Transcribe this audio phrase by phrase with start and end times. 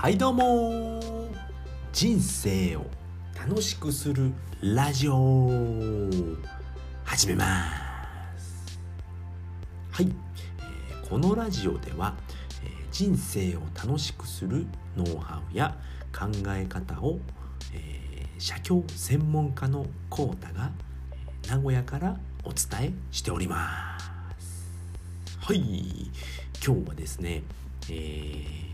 [0.00, 1.28] はいどうも。
[1.92, 2.86] 人生を
[3.36, 4.30] 楽しくする
[4.62, 6.08] ラジオ。
[7.02, 7.44] 始めま
[8.38, 8.78] す。
[9.90, 10.06] はい、
[10.60, 12.14] えーこのラジオでは、
[12.62, 14.66] えー人生を楽しくする
[14.96, 15.76] ノウハウや
[16.16, 17.18] 考え方を、
[17.74, 20.70] えー写経専門家のコータが
[21.10, 23.98] え名古屋からお伝えしておりま
[24.38, 24.70] す。
[25.40, 25.58] はい。
[26.64, 27.42] 今日はですね、
[27.90, 28.67] えー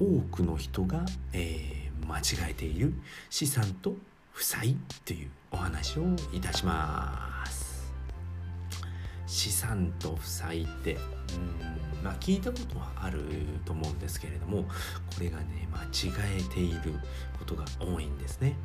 [0.00, 2.92] 多くの人が、えー間違えている
[3.28, 3.94] 資産と
[4.32, 7.92] 負債というお話をいたします。
[9.26, 13.20] 資産と負債ってうんまあ聞いたことはある
[13.64, 14.70] と思うんですけれどもこ
[15.20, 16.94] れがね間違えている
[17.38, 18.56] ことが多いんですね。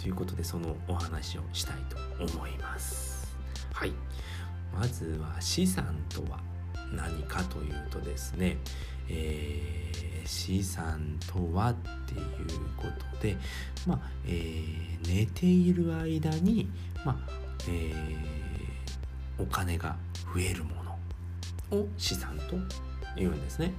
[0.00, 3.36] ということでそのお話をしたいと思います。
[3.74, 3.92] はい。
[4.72, 6.38] まずは資産とは
[6.92, 8.56] 何かというとですね、
[9.08, 9.78] えー
[10.28, 11.74] 資産とはっ
[12.06, 12.22] ていう
[12.76, 12.84] こ
[13.16, 13.36] とで、
[13.86, 16.68] まあえー寝ている間に、
[17.04, 17.16] まあ
[17.68, 19.96] えーお金が
[20.34, 22.56] 増えるものを資産と
[23.16, 23.72] 言うんですね。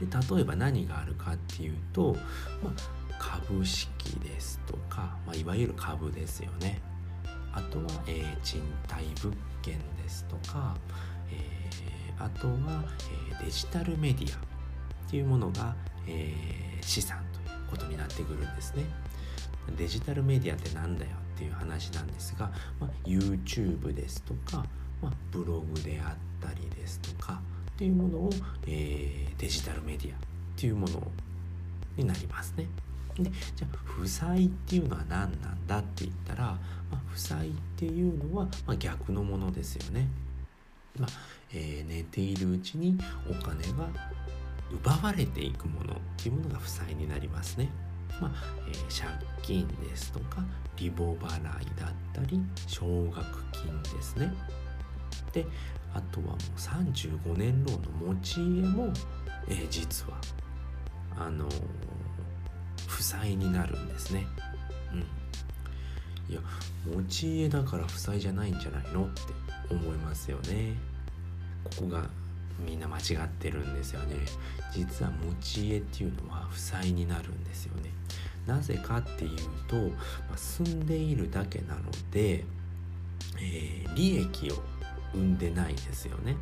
[0.00, 2.16] で例えば何があるかっていうと、
[2.62, 2.72] まあ、
[3.18, 3.88] 株式
[4.20, 6.80] ですとか、まあ、いわゆる株ですよね。
[7.52, 10.76] あとは、えー賃貸物件ですとか、
[11.30, 11.54] えー
[12.24, 12.84] あとは、
[13.40, 15.74] えデジタルメディアっていうものが、
[16.06, 16.32] え
[16.80, 18.84] 資産ということになってくるんですね。
[19.76, 24.64] デジタルメディアってなんだよっていう話なんですが、まあ、YouTube ですとか、
[25.02, 27.40] まあ、ブログであったりですとか
[27.72, 28.30] っていうものを、
[28.66, 30.18] えーデジタルメディアっ
[30.56, 31.02] ていうもの
[31.96, 32.66] になりますね。
[33.18, 36.58] でじゃあ負債っていうのは何なんだって言ったら、ま
[36.92, 40.08] あ、負債っていうのは、ま、逆のものですよね。
[40.98, 41.08] まあ
[41.52, 42.98] えー寝ているうちに
[43.30, 43.88] お金が
[44.72, 47.70] 奪われていくものっていうものが負債になりますね。
[48.20, 48.32] まあ
[48.68, 50.42] えー借金ですとか
[50.76, 54.32] リボ払いだったり奨学金ですね。
[55.32, 55.46] で
[55.92, 58.92] あとはもう35年ローンの持ち家も、
[59.48, 60.18] えー実は
[61.16, 61.62] あのー
[62.86, 64.26] 負債になるんですね。
[64.92, 66.40] うん、いや
[66.86, 69.04] 持ち家だから負債じゃないんじゃないの？
[69.06, 69.20] って
[69.70, 70.74] 思いますよね。
[71.64, 72.08] ここが
[72.64, 74.16] みんな間違ってるんですよね。
[74.72, 77.90] 実は持ち家っていうのは負債になるんですよね。
[78.46, 82.44] なぜかっていうと、まあ、住んでいるだけなので、
[83.40, 84.56] えー利益を
[85.12, 86.36] 生んでないですよね。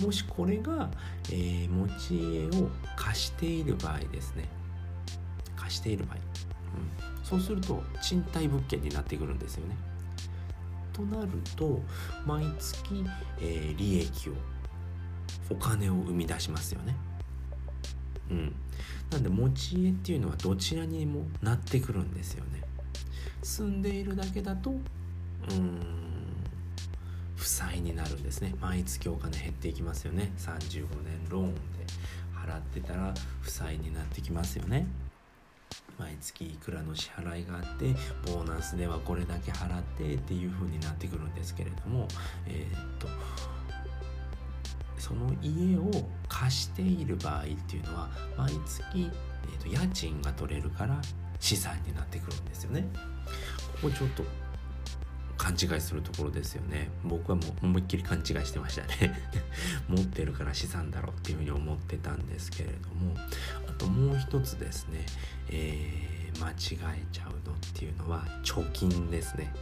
[0.00, 0.88] もしこれが、
[1.30, 4.48] えー持ち家を貸している場合ですね
[5.56, 9.76] 貸している場合、うん、そうすると賃貸物件になってくるんですよね。
[10.96, 11.82] となると
[12.24, 13.04] 毎月、
[13.40, 14.32] えー利益を
[15.50, 16.96] お金を生み出しますよね。
[18.30, 18.54] うん、
[19.10, 22.62] なんで持ち家っていうのはどちらにもなってくるんですよね。
[23.42, 25.80] 住んでいるだけだとうーん
[27.36, 31.60] 負債になるんですね毎月お金減っていきますよね35年ローンで
[32.34, 34.86] 払ってたら負債になってきますよね
[35.98, 37.94] 毎月いくらの支払いがあって
[38.26, 42.06] ボーナスではこれだけ払ってっていう風になってくるんですけれども
[42.46, 43.08] えーっと
[44.98, 45.90] その家を
[46.28, 49.12] 貸している場合っていうのは毎月、えーっ
[49.62, 51.00] と家賃が取れるから
[51.40, 52.86] 資産になってくるんですよね。
[53.82, 54.24] ここちょっと
[55.46, 56.90] 勘違いするところですよね。
[57.04, 59.14] 僕はもう思いっきり勘違いしてましたね。
[59.88, 63.14] 持ってるから資産だろうっていうふうに思ってたんですけれども。
[63.68, 65.06] あともう一つですね、
[65.48, 66.54] えー間違
[66.98, 69.54] えちゃうのっていうのは貯金ですね。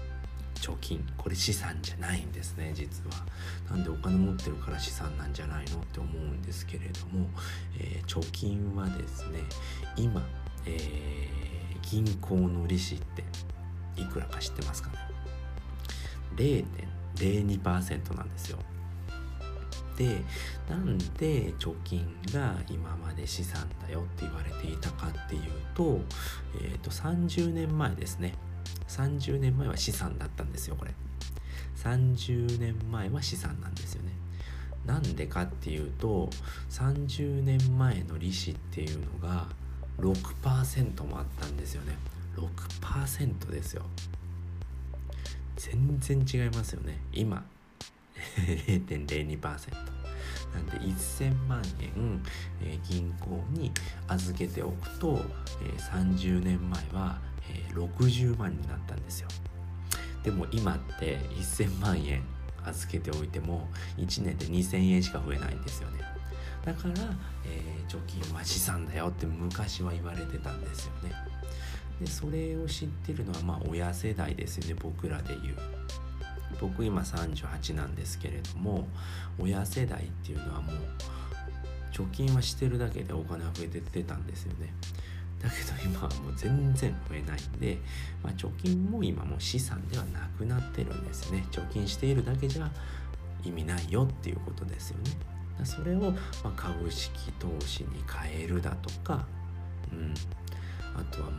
[0.56, 1.06] 貯金。
[1.16, 3.24] これ資産じゃないんですね実は。
[3.70, 7.28] なんでお金持ってるから資産なんじゃないのって思うんですけれども、
[7.78, 9.40] えー貯金はですね
[9.96, 10.26] 今、
[10.66, 11.34] えー
[11.82, 13.22] 銀行の利子って
[14.00, 15.13] いくらか知ってますかね？
[16.36, 18.58] 0.02%なんですよ。
[19.96, 20.22] で
[20.68, 25.42] なんで貯金が今まで資産だよって言われていたかっていう
[25.74, 26.00] と,、
[26.60, 28.34] えー、と30年前ですね。
[28.88, 30.92] 30年前は資産だったんですよこれ。
[31.76, 34.12] 30年前は資産なんですよね。
[34.84, 36.28] なんでかっていうと
[36.70, 39.46] 30年前の利子っていうのが
[39.98, 41.96] 6%もあったんですよね。
[42.36, 43.82] 6%ですよ。
[45.70, 47.00] 全然違いますよね。
[47.12, 47.44] 今。
[48.36, 49.40] 0.02%
[50.54, 52.22] なんで1000万円、
[52.62, 53.72] えー銀行に
[54.08, 55.20] 預けておくと、
[55.62, 57.18] えー30年前は、
[57.48, 59.28] えー60万になったんですよ。
[60.22, 62.22] でも今って1000万円
[62.64, 63.68] 預けておいても
[63.98, 66.00] 1年で2000円しか増えないんですよね。
[66.64, 66.94] だから、
[67.44, 71.12] えー、貯金は資産だよって昔は言われてたんですよね。
[72.00, 75.56] でそれを知ってるのはまあ親世代ですよね僕らで言う。
[76.60, 78.86] 僕今38なんですけれども
[79.38, 80.76] 親世代っていうのはもう
[81.92, 84.72] 貯金はしてるだけでお金が増えてってたんですよね。
[85.40, 87.78] だけど今はもう全然増えないんで、
[88.22, 91.44] まあ、貯金も今もう資産ではなくなってるんですね。
[91.50, 92.70] 貯金しているだけじゃ
[93.44, 95.10] 意味ないよっていうことですよね。
[95.64, 96.12] それを、
[96.42, 99.26] ま株式投資に変えるだとか、
[99.92, 100.14] うん、
[100.96, 101.30] あとは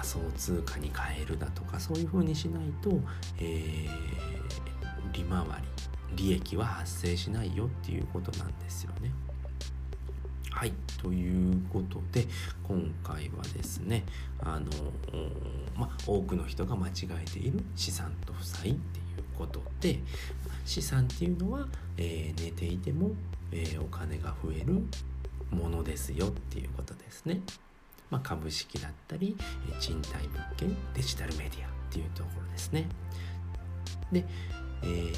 [0.00, 2.90] 仮想通貨に変えるだとかそういうふうにしないと、
[3.38, 5.44] えー、利回
[6.16, 9.12] り利益は発生しないよっていうことなんですよね。
[10.50, 12.26] はい、ということで
[12.66, 14.04] 今回はですね
[14.40, 14.66] あの、
[15.76, 16.92] ま、多くの人が間違
[17.22, 20.00] えている資産と負債っていうことで
[20.64, 23.12] 資産っていうのは、えー、寝ていても、
[23.52, 24.82] えー、お金が増える
[25.50, 27.40] ものですよっていうことですね。
[28.10, 29.36] まあ、株式だったり
[29.78, 32.88] 賃貸物件デジタルメディアっていうところですね。
[34.12, 34.26] で、
[34.82, 35.14] えー、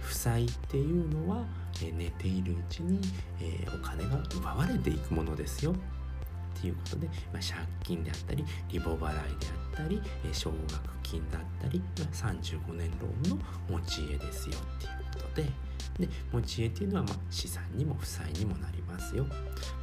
[0.00, 1.44] 負債っていうのは
[1.84, 3.00] え寝ているうちに、
[3.40, 5.72] えお金が奪われていくものですよ。
[5.72, 9.46] っていうことで、まあ、借金であったりリボ払いで
[9.76, 15.50] あったり、え奨学金だったり、まあ、35年ローンの持ち家ですよっていうことで。
[15.98, 19.26] で持ち家っていうのは、ま、資産にも負債にもなりますよ。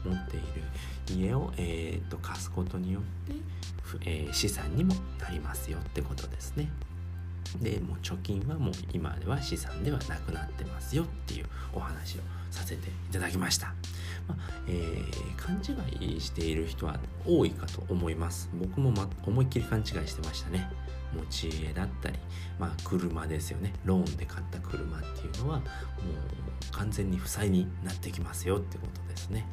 [0.03, 0.45] 持っている
[1.09, 3.33] 家を、えーと、と貸すことによって、
[4.05, 6.69] えー、資産にもなりますよってことですね。
[7.61, 13.67] でもう貯金はもう今では資産ではなくなってますよっていうお話をさせていただきました、
[14.27, 18.49] まあ、えー、勘違いしている人は多いかと思います。
[18.53, 20.69] 僕も、ま、思いっきり勘違いしてましたね。
[21.13, 22.17] 持ち家だったり、
[22.57, 23.73] まあ、車ですよね。
[23.85, 25.67] ローンで買った車っていうのはもう
[26.71, 29.45] 完全に負債になってきますよってことですね。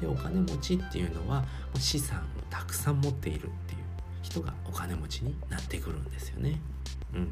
[0.00, 1.44] でお金持ちっていうのは
[1.78, 3.50] 資産をたくさん持っているっていう
[4.22, 6.60] 人がお金持ちになってくるんですよね
[7.14, 7.28] うん。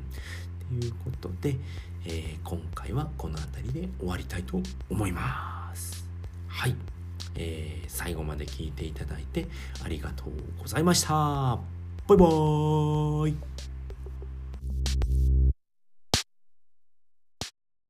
[0.80, 1.56] ということで、
[2.06, 6.04] えー、今回はこの辺りで終わりたいと思います。
[6.48, 6.74] はい。
[7.36, 9.48] えー、最後まで聞いていただいて
[9.84, 11.58] ありがとうございました。
[12.06, 13.73] バイバーイ